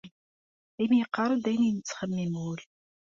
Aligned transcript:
Imi 0.83 0.95
yeqqar-d 0.99 1.45
ayen 1.51 1.75
yettxemmim 1.77 2.33
wul. 2.41 2.61